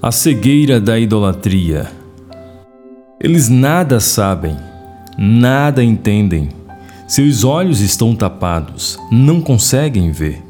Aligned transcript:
A 0.00 0.12
cegueira 0.12 0.80
da 0.80 0.96
idolatria. 0.96 1.90
Eles 3.20 3.48
nada 3.48 3.98
sabem, 3.98 4.56
nada 5.18 5.82
entendem. 5.82 6.50
Seus 7.08 7.42
olhos 7.42 7.80
estão 7.80 8.14
tapados, 8.14 8.96
não 9.10 9.40
conseguem 9.40 10.12
ver. 10.12 10.40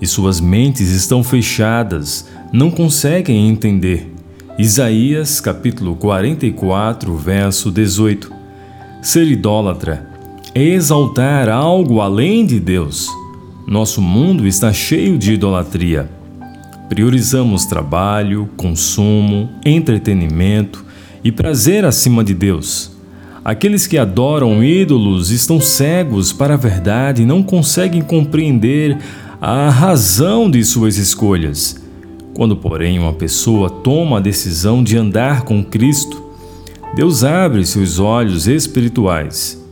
E 0.00 0.06
suas 0.06 0.40
mentes 0.40 0.88
estão 0.88 1.22
fechadas, 1.22 2.26
não 2.50 2.70
conseguem 2.70 3.50
entender. 3.50 4.10
Isaías 4.58 5.40
capítulo 5.40 5.94
44, 5.96 7.14
verso 7.18 7.70
18. 7.70 8.32
Ser 9.02 9.26
idólatra 9.26 10.08
é 10.54 10.62
exaltar 10.62 11.50
algo 11.50 12.00
além 12.00 12.46
de 12.46 12.58
Deus. 12.58 13.10
Nosso 13.66 14.00
mundo 14.00 14.46
está 14.46 14.72
cheio 14.72 15.18
de 15.18 15.34
idolatria. 15.34 16.08
Priorizamos 16.88 17.64
trabalho, 17.64 18.48
consumo, 18.56 19.50
entretenimento 19.64 20.84
e 21.24 21.32
prazer 21.32 21.84
acima 21.84 22.22
de 22.22 22.32
Deus. 22.32 22.92
Aqueles 23.44 23.86
que 23.86 23.98
adoram 23.98 24.62
ídolos 24.62 25.30
estão 25.30 25.60
cegos 25.60 26.32
para 26.32 26.54
a 26.54 26.56
verdade 26.56 27.22
e 27.22 27.26
não 27.26 27.42
conseguem 27.42 28.02
compreender 28.02 28.98
a 29.40 29.68
razão 29.68 30.50
de 30.50 30.64
suas 30.64 30.96
escolhas. 30.96 31.76
Quando, 32.34 32.56
porém, 32.56 32.98
uma 32.98 33.12
pessoa 33.12 33.68
toma 33.68 34.18
a 34.18 34.20
decisão 34.20 34.82
de 34.82 34.96
andar 34.96 35.42
com 35.42 35.64
Cristo, 35.64 36.24
Deus 36.94 37.24
abre 37.24 37.66
seus 37.66 37.98
olhos 37.98 38.46
espirituais 38.46 39.65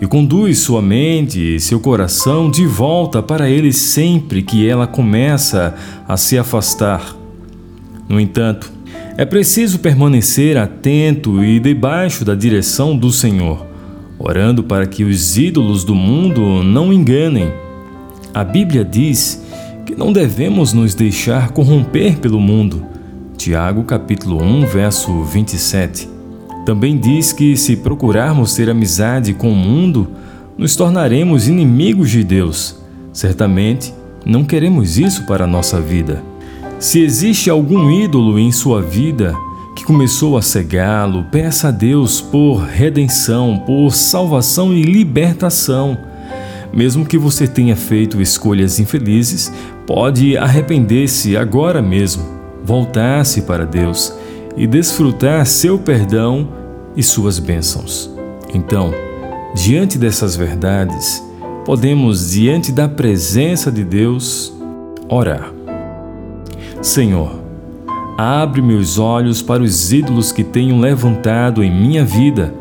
e 0.00 0.06
conduz 0.06 0.58
sua 0.58 0.80
mente 0.80 1.56
e 1.56 1.60
seu 1.60 1.80
coração 1.80 2.50
de 2.50 2.66
volta 2.66 3.22
para 3.22 3.50
Ele 3.50 3.72
sempre 3.72 4.42
que 4.42 4.68
ela 4.68 4.86
começa 4.86 5.74
a 6.06 6.16
se 6.16 6.38
afastar. 6.38 7.16
No 8.08 8.20
entanto, 8.20 8.72
é 9.16 9.24
preciso 9.24 9.80
permanecer 9.80 10.56
atento 10.56 11.42
e 11.42 11.58
debaixo 11.58 12.24
da 12.24 12.34
direção 12.34 12.96
do 12.96 13.10
Senhor, 13.10 13.66
orando 14.18 14.62
para 14.62 14.86
que 14.86 15.02
os 15.02 15.36
ídolos 15.36 15.82
do 15.82 15.94
mundo 15.94 16.62
não 16.62 16.92
enganem. 16.92 17.52
A 18.32 18.44
Bíblia 18.44 18.84
diz 18.84 19.44
que 19.84 19.96
não 19.96 20.12
devemos 20.12 20.72
nos 20.72 20.94
deixar 20.94 21.50
corromper 21.50 22.18
pelo 22.18 22.40
mundo. 22.40 22.86
Tiago 23.36 23.82
capítulo 23.82 24.42
1, 24.42 24.66
verso 24.66 25.24
27. 25.24 26.17
Também 26.64 26.98
diz 26.98 27.32
que, 27.32 27.56
se 27.56 27.76
procurarmos 27.76 28.54
ter 28.54 28.68
amizade 28.68 29.32
com 29.32 29.50
o 29.50 29.56
mundo, 29.56 30.08
nos 30.56 30.76
tornaremos 30.76 31.48
inimigos 31.48 32.10
de 32.10 32.22
Deus. 32.22 32.76
Certamente, 33.12 33.94
não 34.26 34.44
queremos 34.44 34.98
isso 34.98 35.24
para 35.24 35.44
a 35.44 35.46
nossa 35.46 35.80
vida. 35.80 36.22
Se 36.78 37.00
existe 37.00 37.48
algum 37.48 37.90
ídolo 37.90 38.38
em 38.38 38.52
sua 38.52 38.82
vida 38.82 39.34
que 39.74 39.84
começou 39.84 40.36
a 40.36 40.42
cegá-lo, 40.42 41.24
peça 41.30 41.68
a 41.68 41.70
Deus 41.70 42.20
por 42.20 42.58
redenção, 42.58 43.62
por 43.64 43.94
salvação 43.94 44.74
e 44.74 44.82
libertação. 44.82 45.96
Mesmo 46.72 47.06
que 47.06 47.16
você 47.16 47.46
tenha 47.46 47.74
feito 47.74 48.20
escolhas 48.20 48.78
infelizes, 48.78 49.52
pode 49.86 50.36
arrepender-se 50.36 51.36
agora 51.36 51.80
mesmo, 51.80 52.22
voltar-se 52.64 53.42
para 53.42 53.64
Deus 53.64 54.12
e 54.58 54.66
desfrutar 54.66 55.46
seu 55.46 55.78
perdão 55.78 56.48
e 56.96 57.02
suas 57.02 57.38
bênçãos. 57.38 58.10
Então, 58.52 58.92
diante 59.54 59.96
dessas 59.96 60.34
verdades, 60.34 61.22
podemos, 61.64 62.32
diante 62.32 62.72
da 62.72 62.88
presença 62.88 63.70
de 63.70 63.84
Deus, 63.84 64.52
orar. 65.08 65.52
Senhor, 66.82 67.40
abre 68.18 68.60
meus 68.60 68.98
olhos 68.98 69.40
para 69.40 69.62
os 69.62 69.92
ídolos 69.92 70.32
que 70.32 70.42
tenho 70.42 70.80
levantado 70.80 71.62
em 71.62 71.70
minha 71.70 72.04
vida, 72.04 72.52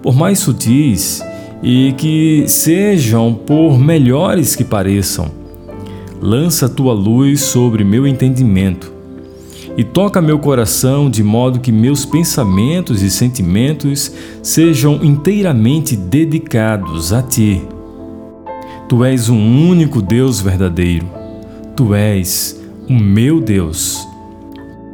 por 0.00 0.14
mais 0.14 0.38
sutis 0.38 1.20
e 1.62 1.92
que 1.98 2.44
sejam 2.46 3.34
por 3.34 3.76
melhores 3.76 4.54
que 4.54 4.64
pareçam. 4.64 5.28
Lança 6.22 6.68
tua 6.68 6.92
luz 6.92 7.40
sobre 7.40 7.82
meu 7.82 8.06
entendimento 8.06 8.99
e 9.76 9.84
toca 9.84 10.20
meu 10.20 10.38
coração 10.38 11.08
de 11.08 11.22
modo 11.22 11.60
que 11.60 11.72
meus 11.72 12.04
pensamentos 12.04 13.02
e 13.02 13.10
sentimentos 13.10 14.12
sejam 14.42 15.00
inteiramente 15.02 15.96
dedicados 15.96 17.12
a 17.12 17.22
Ti. 17.22 17.62
Tu 18.88 19.04
és 19.04 19.28
o 19.28 19.34
único 19.34 20.02
Deus 20.02 20.40
verdadeiro. 20.40 21.06
Tu 21.76 21.94
és 21.94 22.60
o 22.88 22.92
meu 22.92 23.40
Deus. 23.40 24.06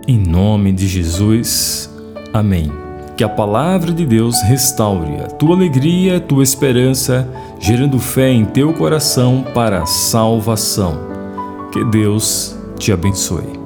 Em 0.06 0.18
nome 0.18 0.70
de 0.72 0.86
Jesus. 0.86 1.90
Amém. 2.32 2.70
Que 3.16 3.24
a 3.24 3.28
palavra 3.28 3.92
de 3.92 4.04
Deus 4.04 4.42
restaure 4.42 5.16
a 5.24 5.26
tua 5.28 5.56
alegria, 5.56 6.18
a 6.18 6.20
tua 6.20 6.42
esperança, 6.42 7.26
gerando 7.58 7.98
fé 7.98 8.30
em 8.30 8.44
teu 8.44 8.74
coração 8.74 9.42
para 9.54 9.82
a 9.82 9.86
salvação. 9.86 10.98
Que 11.72 11.82
Deus 11.86 12.54
te 12.78 12.92
abençoe. 12.92 13.65